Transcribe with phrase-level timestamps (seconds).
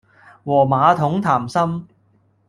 [0.43, 1.87] 和馬桶談心